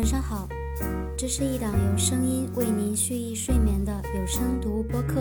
[0.00, 0.48] 晚上好，
[1.14, 5.20] 这是一档由声音为您蓄意睡眠的有声读物播客，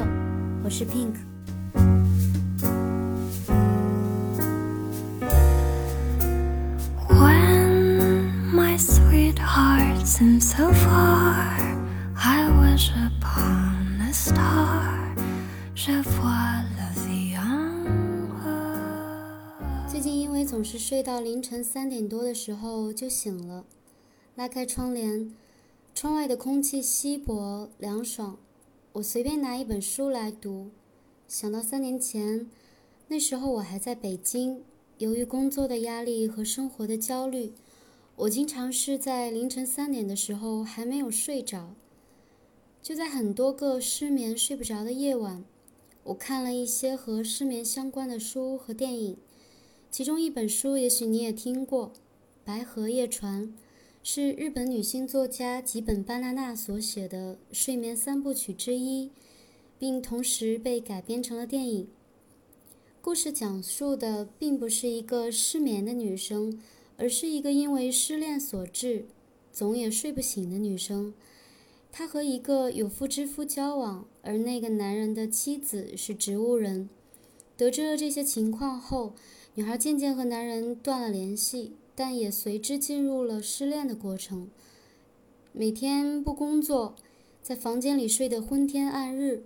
[0.63, 1.15] 我是 Pink。
[7.09, 11.59] When my sweetheart seemed so far,
[12.15, 15.13] I wish upon a star.
[15.75, 16.63] Je vois
[18.45, 19.89] rose.
[19.89, 23.65] 最近因为总是睡到凌晨三点多的时候就醒了，
[24.39, 25.35] 拉开窗帘，
[25.93, 28.37] 窗外的空气稀薄凉爽，
[28.93, 30.69] 我随便拿一本书来读，
[31.27, 32.49] 想到三年前，
[33.09, 34.63] 那时候我还在北京，
[34.97, 37.51] 由于工作的压力和生活的焦虑，
[38.15, 41.75] 我经常是在凌晨三点的时候还没有睡着。
[42.81, 45.43] 就在很多个失眠睡不着的夜晚，
[46.05, 49.17] 我看了一些和失眠相关的书和电影。
[49.91, 51.87] 其中一本书，也许你也听过，
[52.45, 53.43] 《白荷叶船》，
[54.01, 59.11] 是日本女性作家吉本芭娜娜所写的睡眠三部曲之一，
[59.77, 61.87] 并同时被改编成了电影。
[63.01, 66.61] 故事讲述的并不是一个失眠的女生，
[66.97, 69.05] 而是一个因为失恋所致，
[69.51, 71.13] 总也睡不醒的女生。
[71.91, 76.89] 她和一个有妇之夫交往，而那个男人的妻子是植物人。
[77.57, 79.13] 得知了这些情况后，
[79.55, 84.47] 女孩渐渐和男人断了联系，但也随之进入了失恋的过程。
[85.51, 86.95] 每天不工作，
[87.43, 89.43] 在房间里睡得昏天暗日。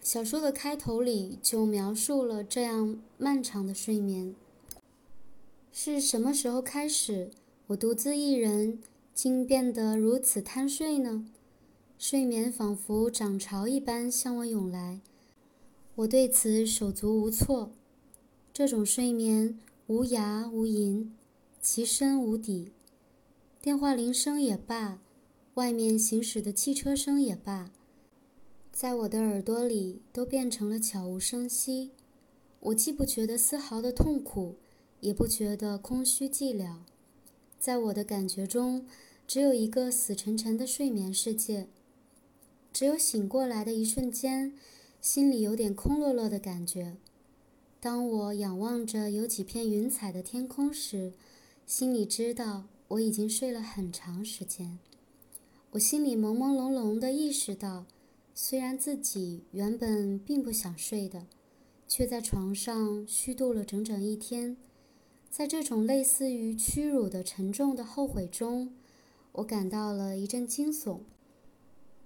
[0.00, 4.34] 小说的开头里就描述了这样漫长的睡眠。
[5.70, 7.30] 是什么时候开始，
[7.66, 8.78] 我独自一人
[9.12, 11.26] 竟变得如此贪睡呢？
[11.98, 15.00] 睡眠仿佛涨潮一般向我涌来，
[15.96, 17.70] 我对此手足无措。
[18.50, 21.08] 这种睡眠无涯无垠，
[21.66, 22.72] 其深无底。
[23.62, 25.00] 电话铃声也罢，
[25.54, 27.72] 外面行驶的汽车声也罢，
[28.70, 31.92] 在我的耳朵里都变成了悄无声息。
[32.60, 34.56] 我既不觉得丝毫的痛苦，
[35.00, 36.80] 也不觉得空虚寂寥。
[37.58, 38.86] 在我的感觉中，
[39.26, 41.68] 只有一个死沉沉的睡眠世界。
[42.74, 44.52] 只有醒过来的一瞬间，
[45.00, 46.98] 心里有点空落落的感觉。
[47.80, 51.14] 当我仰望着有几片云彩的天空时，
[51.66, 54.78] 心里知道我已经睡了很长时间。
[55.70, 57.86] 我心里朦朦胧胧地意识到，
[58.34, 61.26] 虽然自己原本并不想睡的，
[61.88, 64.58] 却在床上虚度了整整一天。
[65.30, 68.74] 在这种类似于屈辱的沉重的后悔中，
[69.32, 71.00] 我感到了一阵惊悚。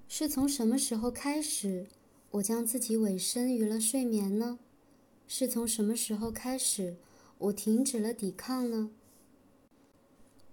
[0.06, 1.88] 是从什么时候开始，
[2.30, 4.60] 我将自己委身于了睡眠呢？
[5.26, 6.96] 是从什么时候开始，
[7.38, 8.92] 我停止了抵抗呢？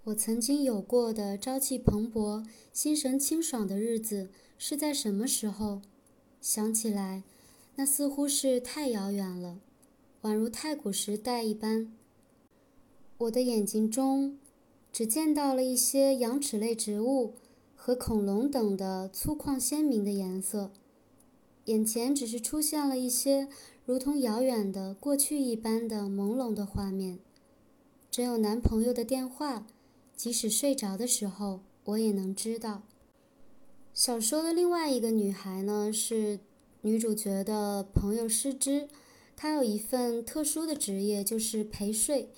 [0.06, 5.82] 我曾经有过的朝气蓬勃、心神清爽的日子是在什么时候？
[6.40, 7.24] 想起来，
[7.74, 9.58] 那似乎是太遥远了，
[10.22, 11.92] 宛如太古时代一般。
[13.18, 14.38] 我的眼睛中，
[14.92, 17.34] 只见到了一些羊齿类植物
[17.74, 20.70] 和恐龙等的粗犷鲜明的颜色，
[21.64, 23.48] 眼前只是出现了一些。
[23.84, 27.18] 如同遥远的过去一般的朦胧的画面，
[28.08, 29.66] 只有男朋友的电话，
[30.16, 32.82] 即使睡着的时候，我也能知道。
[33.92, 36.40] 小说的另外一个女孩呢，是
[36.80, 38.88] 女主角的朋友诗织，
[39.36, 42.30] 她有一份特殊的职业，就是陪睡，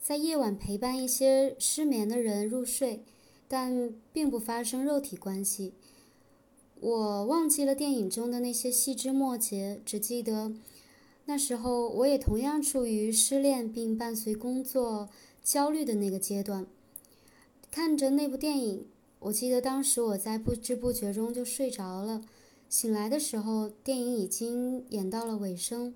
[0.00, 3.04] 在夜晚陪伴一些失眠的人入睡，
[3.48, 5.74] 但并不发生肉体关系。
[6.80, 10.52] 我忘记了电影中的那些细枝末节，只记得。
[11.26, 15.08] 那时候，我也同样处于失恋并伴随工作
[15.42, 16.66] 焦虑的那个阶段。
[17.74, 18.86] 看着那部电影，
[19.18, 22.22] 我记得当时我在不知不觉中就睡着了。
[22.68, 25.92] 醒来的时候，电影已经演到了尾声。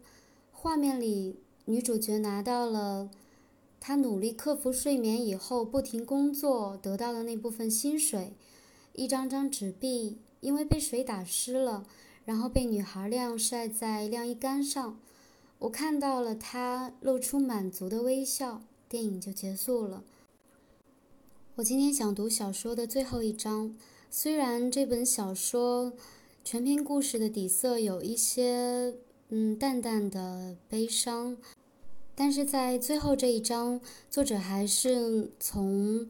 [0.51, 3.09] 画面里，女主角拿到了
[3.79, 8.33] 她努力克服睡眠以后不停工作得到的那部分薪水。
[8.95, 11.87] 一张张纸币因为被水打湿了，
[12.25, 14.99] 然后被女孩晾晒在晾衣杆上。
[15.61, 20.03] 我看到了他露出满足的微笑，电影就结束了。
[21.59, 23.75] 我今天想读小说的最后一章，
[24.09, 25.93] 虽然这本小说
[26.45, 28.95] 全篇故事的底色有一些
[29.31, 31.37] 嗯淡淡的悲伤，
[32.15, 36.09] 但是在最后这一章，作者还是从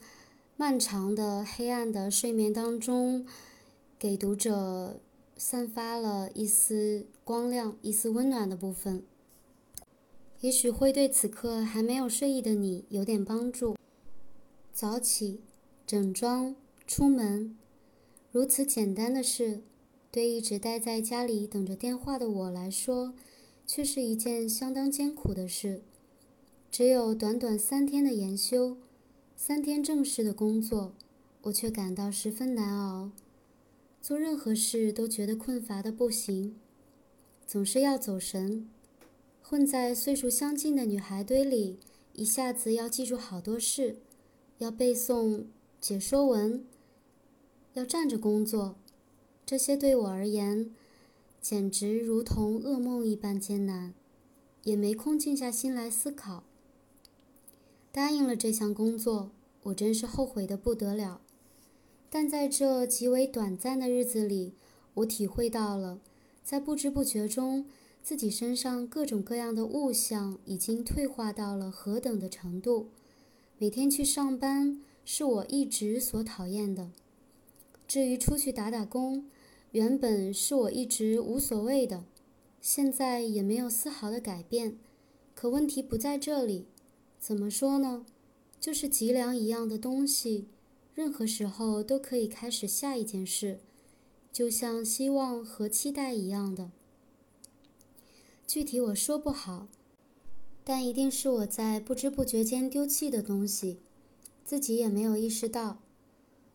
[0.59, 3.25] 漫长的黑暗的睡眠当中，
[3.99, 5.01] 给读者
[5.39, 9.03] 散发了一丝光亮、一丝温暖的部分。
[10.43, 13.79] 也许会对此刻还没有睡意的你有点帮助。
[14.81, 15.41] 早起，
[15.89, 16.55] 整装，
[16.87, 17.59] 出门。
[18.31, 19.61] 如此简单的事，
[20.13, 23.13] 对一直待在家里等着电话的我来说，
[23.67, 25.83] 却是一件相当艰苦的事。
[26.71, 28.77] 只有短短三天的研修，
[29.35, 30.93] 三天正式的工作，
[31.43, 33.11] 我却感到十分难熬。
[34.01, 36.55] 做任何事都觉得困乏的不行，
[37.45, 38.69] 总是要走神。
[39.43, 41.81] 混在岁数相近的女孩堆里，
[42.13, 43.97] 一下子要记住好多事，
[44.59, 45.45] 要背诵
[45.81, 46.65] 解说文，
[47.75, 48.77] 要站着工作，
[49.47, 50.71] 这些对我而言，
[51.41, 53.95] 简直如同噩梦一般艰难，
[54.65, 56.45] 也没空静下心来思考。
[57.93, 59.31] 答应了这项工作，
[59.65, 61.21] 我真是后悔的不得了。
[62.11, 64.55] 但在这极为短暂的日子里，
[64.95, 66.01] 我体会到了，
[66.43, 67.67] 在不知不觉中。
[68.01, 72.89] 自己身上各种各样的物象已经退化到了何等的程度？
[73.61, 76.93] 每天去上班是我一直所讨厌的。
[77.89, 79.29] 至于出去打打工，
[79.73, 82.05] 原本是我一直无所谓的，
[82.61, 84.79] 现在也没有丝毫的改变。
[85.35, 86.67] 可问题不在这里，
[87.19, 88.07] 怎么说呢？
[88.61, 90.47] 就是脊梁一样的东西，
[90.95, 93.59] 任何时候都可以开始下一件事，
[94.33, 96.71] 就像希望和期待一样的。
[98.47, 99.67] 具体我说不好，
[100.69, 103.79] 但一定是我在不知不觉间丢弃的东西，
[104.45, 105.79] 自己也没有意识到。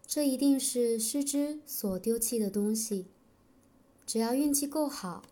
[0.06, 3.08] 这一定是失之所丢弃的东西。
[4.06, 5.24] 只要运气够好，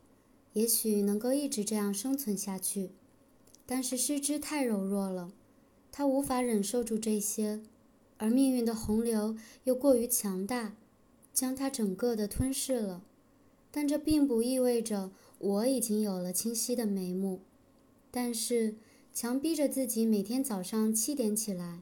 [0.53, 2.89] 也许能够一直这样生存下去。
[3.67, 5.31] 但是失之太柔弱了，
[5.91, 7.61] 他无法忍受住这些，
[8.17, 10.75] 而命运的洪流又过于强大，
[11.31, 13.03] 将他整个的吞噬了。
[13.69, 15.11] 但这并不意味着。
[15.37, 17.41] 我已经有了清晰的眉目，
[18.11, 18.75] 但是
[19.13, 21.79] 强逼着自己每天早上七点起来，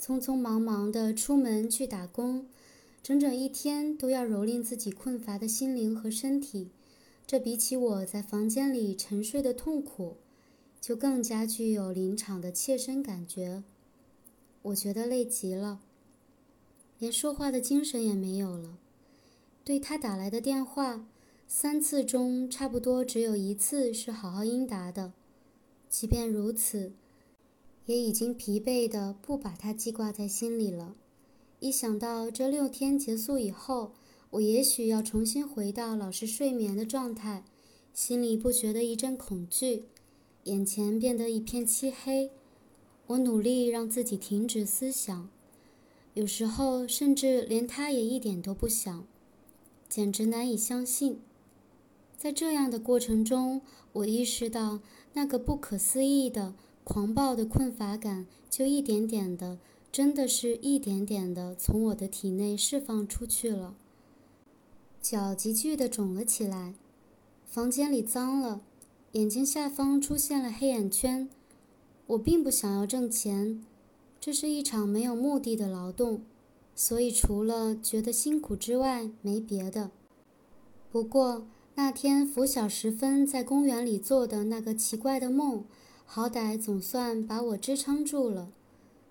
[0.00, 2.46] 匆匆忙忙的出门去打工，
[3.02, 6.70] 整整一天都要蹂躏自己困乏的心灵和身体，
[7.26, 10.16] 这比起我在房间里沉睡的痛苦，
[10.80, 13.62] 就更加具有临场的切身感觉。
[14.62, 15.80] 我觉得累极了，
[16.98, 18.76] 连说话的精神也没有了。
[19.64, 21.06] 对他打来的电话。
[21.52, 25.12] 三次中，差不多只有一次是好好应答的。
[25.90, 26.92] 即便如此，
[27.84, 30.94] 也已经疲惫的不把它记挂在心里了。
[31.58, 33.92] 一想到这六天结束以后，
[34.30, 37.44] 我也许要重新回到老是睡眠的状态，
[37.92, 39.86] 心里不觉得一阵恐惧，
[40.44, 42.30] 眼前变得一片漆黑。
[43.08, 45.28] 我努力让自己停止思想，
[46.14, 49.04] 有时候甚至连他也一点都不想，
[49.88, 51.18] 简直难以相信。
[52.20, 53.62] 在这样的过程中，
[53.94, 54.80] 我意识到
[55.14, 56.52] 那个不可思议的、
[56.84, 59.58] 狂暴的困乏感，就一点点的，
[59.90, 63.74] 真的是一点点的从我的体内释放出去了。
[65.00, 66.74] 脚急剧的肿了起来，
[67.46, 68.60] 房间里脏了，
[69.12, 71.26] 眼睛下方出现了黑眼圈。
[72.08, 73.64] 我并不想要挣钱，
[74.20, 76.20] 这是一场没有目的的劳动，
[76.74, 79.90] 所以除了觉得辛苦之外，没别的。
[80.92, 81.46] 不过。
[81.82, 85.64] 那天拂晓时分，在公园里做的那个奇怪的梦，
[86.04, 88.52] 好歹总算把我支撑住了。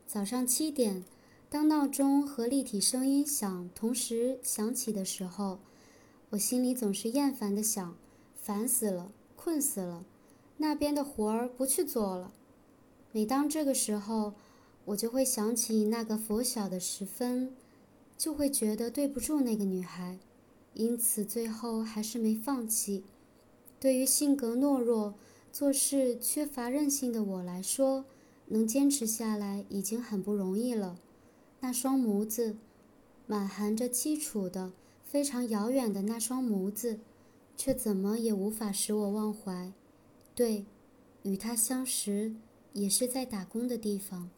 [0.05, 1.03] 早上七点，
[1.49, 5.57] 当闹钟和立体声音响同时响起的时候，
[6.29, 7.97] 我心里总是厌烦的想：
[8.39, 10.05] 烦死了，困死了，
[10.57, 12.31] 那边的活儿不去做了。
[13.11, 14.35] 每当这个时候，
[14.85, 17.51] 我就会想起那个拂晓的时分，
[18.15, 20.19] 就会觉得对不住那个女孩。
[20.73, 23.03] 因此，最后还是没放弃。
[23.79, 25.15] 对于性格懦弱、
[25.51, 28.05] 做事缺乏韧性的我来说，
[28.47, 30.99] 能坚持下来已经很不容易了。
[31.61, 32.55] 那双眸子，
[33.27, 34.71] 满含着凄楚的、
[35.03, 36.99] 非常遥远的那双眸子，
[37.57, 39.71] 却怎么也无法使我忘怀。
[40.33, 40.65] 对，
[41.23, 42.33] 与他相识，
[42.73, 44.29] 也是在打工的地方。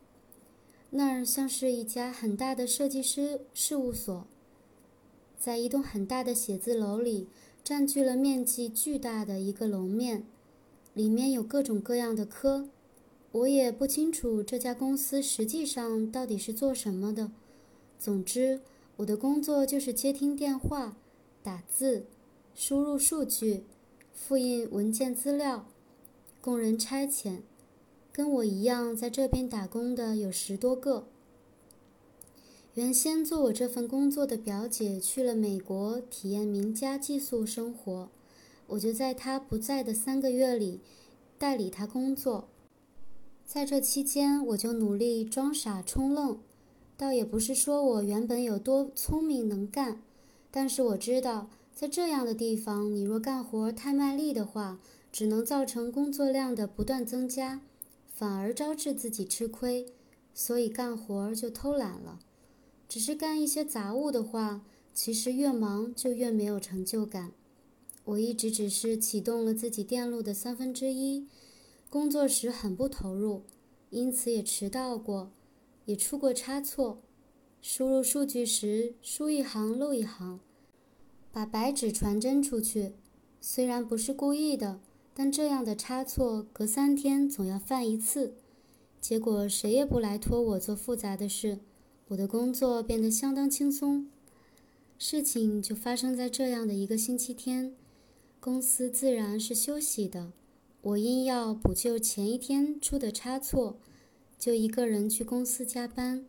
[0.89, 4.27] 那儿像是一家很大的设计师事务所。
[5.41, 7.27] 在一栋很大的写字楼里，
[7.63, 10.23] 占据了面积巨大的一个楼面，
[10.93, 12.69] 里面有各种各样的科。
[13.31, 17.31] 我也不清楚这家公司实际上到底是做什么的。
[17.97, 18.61] 总之，
[18.97, 20.95] 我的工作就是接听电话、
[21.41, 22.05] 打字、
[22.53, 23.63] 输入数据、
[24.13, 25.65] 复印文件资料、
[26.39, 27.39] 供人差遣。
[28.11, 31.07] 跟我一样在这边打工的有十多个。
[32.75, 38.09] 原先做我这份工作的表姐去了美国体验名家寄宿生活，
[38.67, 40.79] 我就在她不在的三个月里
[41.37, 42.47] 代理她工作。
[43.45, 46.39] 在这期间，我就努力装傻充愣，
[46.95, 50.01] 倒也不是说我原本有多聪明能干，
[50.49, 54.79] 但是我知道，在这样的地方，你若干活太卖力的话，
[55.11, 57.59] 只能造成工作量的不断增加，
[58.07, 59.87] 反而招致自己吃亏。
[60.33, 62.19] 所以干活就偷懒了。
[62.91, 67.31] 只是干一些杂物的话，其实越忙就越没有成就感。
[68.03, 71.25] 我一直只是启动了自己电路的三分之一，
[71.89, 73.43] 工作时很不投入，
[73.91, 75.31] 因此也迟到过。
[75.85, 77.01] 也出过差错，
[77.61, 80.41] 输入数据时输一行漏一行，
[81.31, 82.91] 把白纸传真出去。
[83.39, 84.81] 虽然不是故意的，
[85.13, 88.33] 但这样的差错隔三天总要犯一次。
[88.99, 91.59] 结果谁也不来托我做复杂的事，
[92.11, 94.05] 我的工作变得相当轻松。
[94.99, 97.73] 事情就发生在这样的一个星期天，
[98.41, 100.33] 公司自然是休息的，
[100.81, 103.77] 我因要补救前一天出的差错。
[104.37, 106.25] 就一个人去公司加班，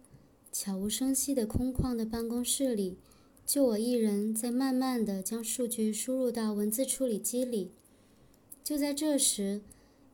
[0.52, 2.96] 悄无声息的空旷的办公室里，
[3.44, 7.72] 就我一人在慢慢的将数据输入到文字处理机里。
[8.62, 9.62] 就在这时，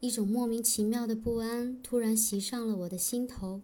[0.01, 3.61] 一种莫名其妙的不安突然袭上了我的心头。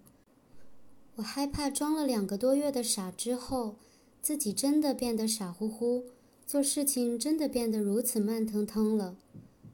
[1.16, 3.76] 我害怕装了两个多月的傻之后，
[4.21, 6.04] 自己真的变得傻乎乎，
[6.47, 9.16] 做事情真的变得如此慢腾腾了。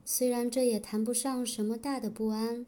[0.05, 2.67] 虽然这也谈不上什么大的不安。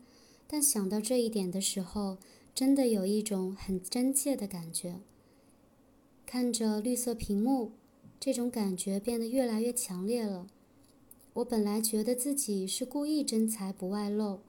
[0.54, 2.18] 但想到这一点的时候，
[2.54, 4.96] 真的有一种很真切的感觉。
[6.26, 7.72] 看着绿色屏幕，
[8.20, 10.46] 这种感觉变得越来越强烈了。
[11.32, 14.40] 我本来觉得自己是故意真才不外露，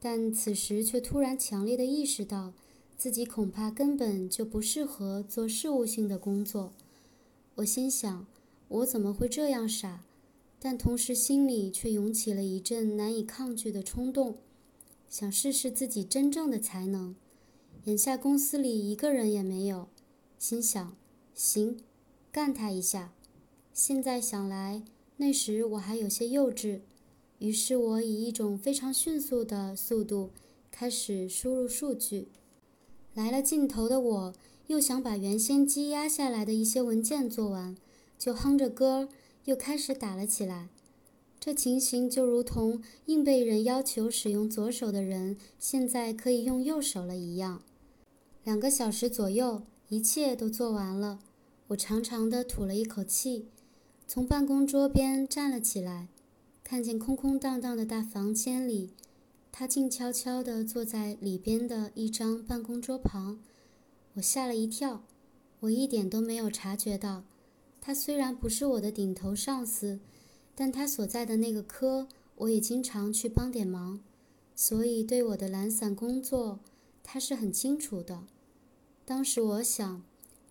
[0.00, 2.52] 但此时却突然强烈的意识到，
[2.96, 6.72] 自己恐怕根本就不适合做事务性的工作。
[7.56, 8.26] 我心想，
[8.68, 10.04] 我怎么会这样傻？
[10.58, 14.38] 但同时心里却涌起了一阵难以抗拒的冲动。
[15.08, 17.14] 想试试自己真正的才能，
[17.84, 19.88] 眼下公司里一个人也没有，
[20.38, 20.96] 心想，
[21.34, 21.76] 行，
[22.32, 23.12] 干他一下。
[23.72, 24.82] 现在想来，
[25.18, 26.80] 那时我还有些幼稚，
[27.38, 30.30] 于是我以一种非常迅速的速度
[30.70, 32.28] 开始输入数据。
[33.16, 34.34] 来了劲头的我，
[34.66, 37.74] 又想把原先积压下来的一些文件做完，
[38.18, 39.08] 就哼着歌
[39.46, 40.68] 又开始打了起来。
[41.40, 47.62] 这情形就如同硬被人要求使用左手的人现在可以用右手了一样。
[48.44, 51.20] 两个小时左右，一切都做完了。
[51.68, 53.46] 我长长的吐了一口气，
[54.06, 56.08] 从办公桌边站了起来，
[56.62, 58.90] 看见空空荡荡的大房间里，
[59.58, 63.40] 他静悄悄地坐在里边的一张办公桌旁。
[64.12, 65.02] 我吓了一跳，
[65.60, 67.24] 我一点都没有察觉到，
[67.80, 69.98] 他虽然不是我的顶头上司。
[70.54, 74.00] 但他所在的那个科，我也经常去帮点忙，
[74.54, 76.60] 所以对我的懒散工作，
[77.02, 78.24] 他是很清楚的。
[79.06, 80.02] 当时我想，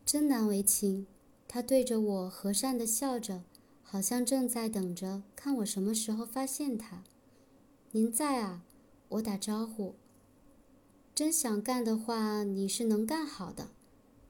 [0.04, 1.06] 真难为情。
[1.48, 3.44] 他对着我和善地笑着，
[3.84, 7.04] 好像正在等着看我什么时候发现他。
[7.92, 8.64] 您在啊？
[9.10, 9.96] 我打招呼。
[11.14, 13.70] 真想干的话，你是能干好的。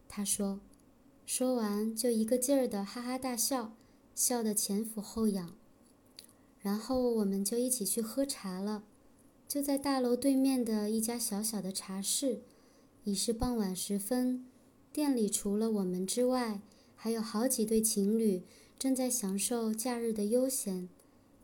[0.08, 0.60] 他说，
[1.26, 3.76] 说完就一个劲儿的哈哈大笑，
[4.14, 5.56] 笑得前俯后仰。
[6.60, 8.84] 然后我们就一起去喝茶了，
[9.48, 12.42] 就在大楼对面的一家小小的茶室。
[13.04, 14.46] 已是傍晚时分，
[14.92, 16.62] 店里除了我们之外，
[16.96, 18.44] 还有好几对情侣
[18.80, 20.90] 正在享受假日的悠闲。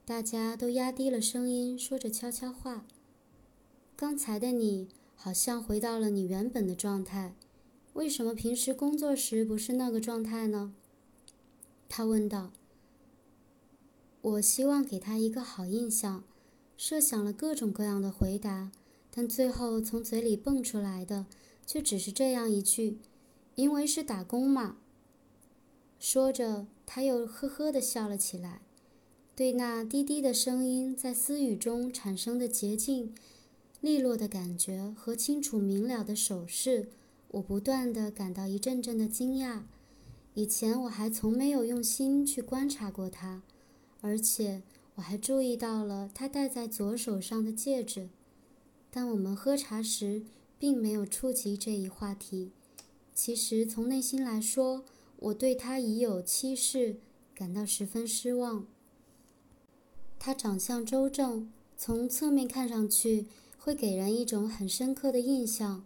[0.04, 2.86] 大家都压低了声音说着悄悄话。
[4.02, 7.36] 刚才的你好像回到了你原本的状态，
[7.94, 10.74] 为什么平时工作时不是那个状态呢？
[11.88, 12.52] 他问道。
[14.24, 16.24] 我希望给他一个好印象，
[16.76, 18.72] 设想了各种各样的回答，
[19.12, 21.28] 但最后从嘴里蹦出来的
[21.68, 22.98] 却只是这样一句
[23.54, 24.78] ：“因为是打工嘛。”
[26.02, 28.64] 说着，他又呵呵地笑了起来。
[29.36, 33.14] 对那低低的声音在私语中产生的洁净、
[33.82, 36.90] 利落的感觉和清楚明了的手势，
[37.28, 39.64] 我不断地感到一阵阵的惊讶。
[40.34, 43.42] 以前我还从没有用心去观察过他。
[44.04, 44.64] 而且
[44.96, 48.10] 我还注意到了他戴在左手上的戒指，
[48.90, 50.24] 但我们喝茶时
[50.58, 52.52] 并没有触及这一话题。
[53.14, 54.84] 其实从内心来说，
[55.18, 56.98] 我对他已有妻室
[57.36, 58.66] 感到十分失望。
[60.18, 63.28] 他长相周正，从侧面看上去
[63.64, 65.86] 会给人一种很深刻的印象。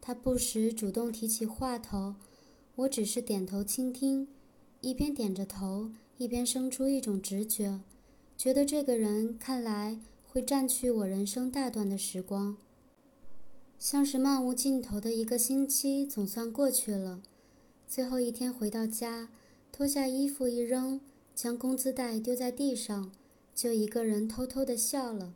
[0.00, 2.14] 他不时主动提起话头，
[2.76, 4.26] 我只是点头倾听，
[4.80, 5.90] 一边点着头。
[6.18, 7.80] 一边生出一种直觉，
[8.36, 12.56] 觉得这个人看来会占据我人生大段的时光。
[13.76, 17.20] 像是漫无尽头的一个星期，总算过去了。
[17.88, 19.30] 最后一天回到家，
[19.72, 21.00] 脱下衣服一扔，
[21.34, 23.10] 将工资袋丢在地上，
[23.52, 25.34] 就一个人偷偷的笑了。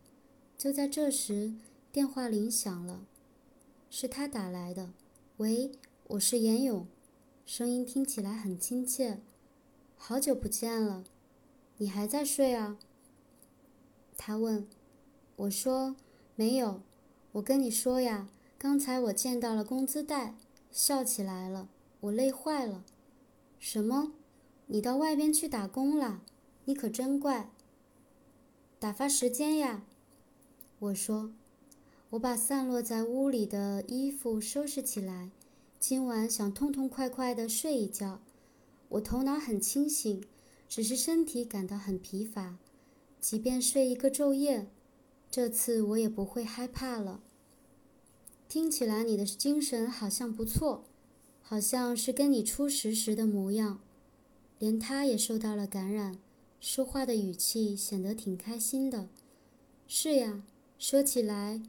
[0.58, 1.52] 就在这时，
[1.92, 3.04] 电话铃响了，
[3.90, 4.90] 是他打来的。
[5.36, 5.70] 喂，
[6.06, 6.86] 我是严勇，
[7.44, 9.20] 声音听起来很亲切。
[9.98, 11.04] 好久不见了，
[11.76, 12.78] 你还在睡啊？
[14.16, 14.66] 他问。
[15.36, 15.94] 我说
[16.34, 16.80] 没有。
[17.32, 18.30] 我跟你说呀。
[18.56, 20.34] 刚才我见到了工资袋，
[20.72, 21.68] 笑起来了，
[22.00, 22.82] 我累坏了。
[23.58, 24.14] 什么？
[24.68, 26.22] 你到外边去打工了？
[26.64, 27.50] 你可真怪。
[28.78, 29.84] 打发时间呀。
[30.78, 31.30] 我说，
[32.10, 35.30] 我把散落在屋里的衣服收拾起来，
[35.80, 38.20] 今晚想痛痛快快的睡一觉。
[38.90, 40.22] 我头脑很清醒，
[40.68, 42.58] 只是身体感到很疲乏。
[43.18, 44.68] 即便睡一个昼夜，
[45.30, 47.22] 这次我也不会害怕了。
[48.46, 50.84] 听起来你的精神好像不错，
[51.42, 53.80] 好像是跟你初识时的模样。
[54.58, 56.18] 连他也受到了感染，
[56.60, 59.08] 说话的语气显得挺开心的。
[59.88, 60.44] 是呀，
[60.78, 61.62] 说起来，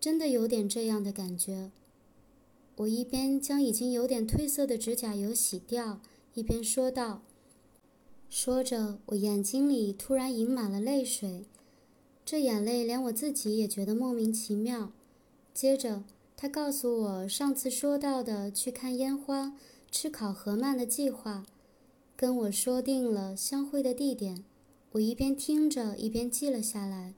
[0.00, 1.70] 真的有点这样的感觉。
[2.76, 6.00] 我一边将已经有点褪色的指甲油洗掉，
[6.34, 7.22] 一边说道。
[8.30, 11.44] 说着，我眼睛里突然盈满了泪水，
[12.24, 14.92] 这眼泪连我自己也觉得莫名其妙。
[15.52, 16.04] 接着。
[16.34, 19.56] 他告诉我上次说到的去看烟花、
[19.92, 21.46] 吃烤河鳗的计划，
[22.16, 24.42] 跟我说定了相会的地点。
[24.90, 27.14] 我一边听着，一边记了下来。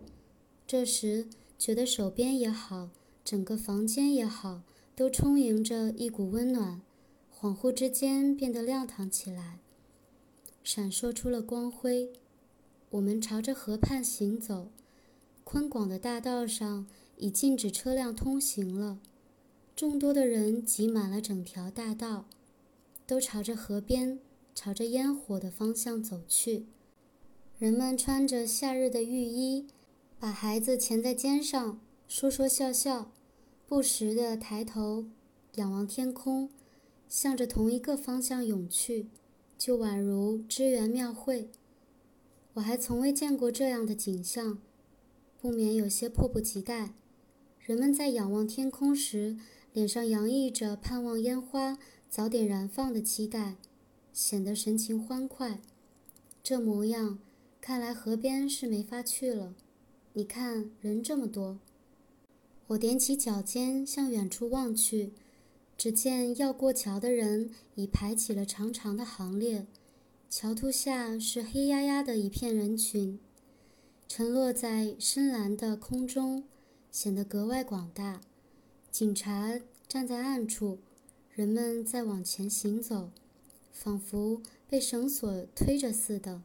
[0.66, 1.26] 这时
[1.58, 2.90] 觉得手边也好，
[3.24, 4.62] 整个房间也好，
[4.96, 6.80] 都充盈着一股温暖，
[7.32, 9.58] 恍惚之间变得亮堂起来，
[10.62, 12.12] 闪烁出了光辉。
[12.90, 14.70] 我们朝着河畔行走，
[15.42, 18.98] 宽广的大道上已禁止车辆通行了。
[19.76, 22.26] 众多的人挤满了整条大道，
[23.06, 24.20] 都朝着河边、
[24.54, 26.66] 朝着烟火的方向走去。
[27.58, 29.66] 人们穿着夏日的浴衣，
[30.18, 33.12] 把孩子钳在肩上，说说笑笑，
[33.66, 35.06] 不时地抬头
[35.54, 36.50] 仰望天空，
[37.08, 39.08] 向着同一个方向涌去，
[39.58, 41.50] 就宛如支援庙会。
[42.54, 44.58] 我还从未见过这样的景象，
[45.40, 46.94] 不免有些迫不及待。
[47.58, 49.36] 人们在仰望天空时。
[49.74, 51.76] 脸上洋溢着盼望烟花
[52.08, 53.56] 早点燃放的期待，
[54.12, 55.60] 显得神情欢快。
[56.44, 57.18] 这模样，
[57.60, 59.52] 看来河边是没法去了。
[60.16, 61.58] 你看，人这么多。
[62.68, 65.12] 我踮起脚尖向远处望去，
[65.76, 69.66] 只见要过桥的人已排起了长长的行列。
[70.30, 73.18] 桥突下是黑压压的一片人群，
[74.06, 76.44] 沉落在深蓝的空中，
[76.92, 78.20] 显得格外广大。
[78.92, 80.78] 警察站在暗处，
[81.32, 83.10] 人们在往前行走，
[83.72, 86.44] 仿佛被绳索推着似的。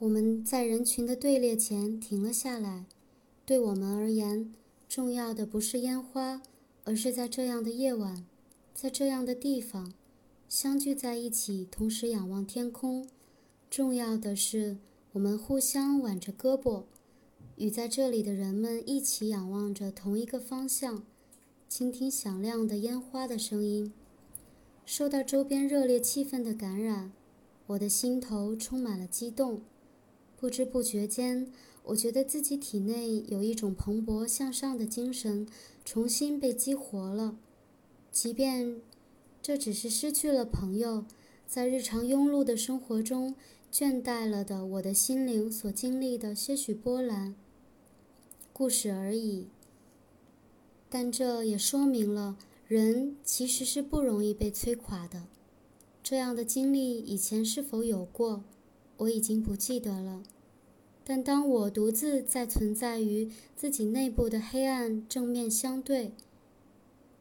[0.00, 2.86] 我们在人群的队列前停了下来。
[3.46, 4.52] 对我们而言，
[4.88, 6.42] 重要的不是烟花，
[6.82, 8.26] 而是在这样的夜晚，
[8.74, 9.92] 在这样的地方，
[10.48, 13.06] 相聚在一起，同时仰望天空。
[13.70, 14.78] 重要的是，
[15.12, 16.86] 我们互相挽着胳膊，
[17.54, 21.04] 与在这里的人们一起仰望着同一个方向。
[21.68, 23.92] 倾听响亮的烟花的声音，
[24.84, 27.12] 受到周边热烈气氛的感染，
[27.68, 29.62] 我的心头充满了激动。
[30.36, 31.50] 不知不觉间，
[31.86, 35.46] 我觉得自己体内有一种蓬勃向上的精神
[35.84, 37.36] 重新被激活了。
[38.10, 38.80] 即便
[39.40, 41.04] 这只是失去了朋友，
[41.46, 43.36] 在日常庸碌的生活中
[43.72, 47.36] 倦怠了的我的心灵所经历的些许波澜，
[48.52, 49.46] 故事而已。
[50.88, 55.24] 但这也说明了，人其实是不容易被摧垮的。
[56.02, 58.42] 这样的经历以前是否有过，
[58.96, 60.22] 我已经不记得了。
[61.08, 66.12] 但当我独自在存在于自己内部的黑暗正面相对，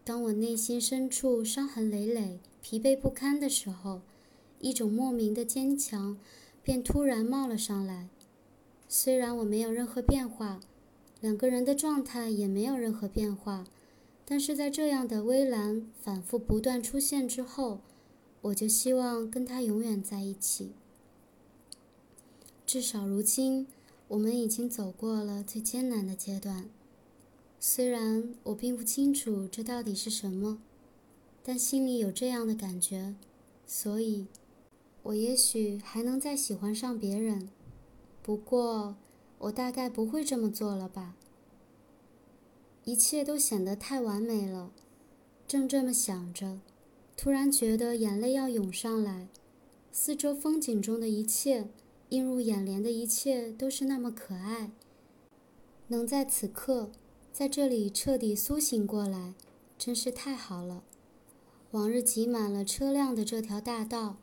[0.04, 4.02] 当我内心深处伤痕累累、疲惫不堪的时候，
[4.60, 6.18] 一种莫名的坚强
[6.64, 8.10] 便突然冒了上来。
[8.90, 10.60] 虽然我没有任何变化。
[11.22, 13.66] 两个人的状态也没有任何变化，
[14.26, 17.80] 但是在这样的微澜反复不断出现之后，
[18.42, 20.74] 我就希望跟他永远在一起。
[22.66, 23.66] 至少如今，
[24.08, 26.70] 我们已经走过了最艰难的阶段。
[27.60, 30.60] 虽然我并不清楚这到底是什么，
[31.44, 33.16] 但心里有这样的感觉，
[33.66, 34.28] 所以，
[35.04, 37.50] 我也许还能再喜欢上别人。
[38.22, 38.96] 不过。
[39.38, 41.14] 我大概不会这么做了吧？
[42.86, 44.72] 一切都显得太完美了。
[45.46, 46.62] 正这么想着，
[47.18, 49.28] 突然觉得眼泪要涌上来。
[49.92, 51.68] 四周风景中的一切，
[52.10, 54.72] 映入眼帘的一切，都是那么可爱。
[55.88, 56.92] 能在此刻，
[57.32, 59.34] 在这里彻底苏醒过来，
[59.78, 60.84] 真是太好了。
[61.72, 64.18] 往日挤满了车辆的这条大道，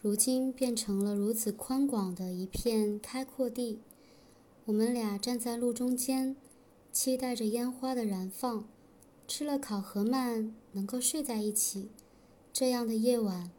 [0.00, 3.80] 如今变成了如此宽广的一片开阔地。
[4.64, 6.34] 我们俩站在路中间，
[6.90, 8.66] 期待着烟花的燃放。
[9.28, 11.88] 吃了烤河鳗，能够睡在一起。
[12.52, 13.50] 这样的夜晚，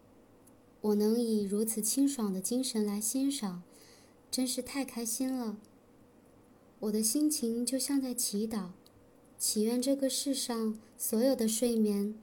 [0.81, 3.63] 我能以如此清爽的精神来欣赏，
[4.29, 5.57] 真是太开心了。
[6.79, 8.69] 我的心情就像在祈祷，
[9.39, 12.13] 祈愿这个世上所有的睡眠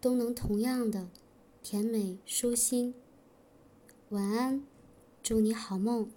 [0.00, 1.08] 都能同样的
[1.62, 2.94] 甜美舒心。
[4.10, 4.62] 晚安，
[5.22, 6.10] 祝你好梦。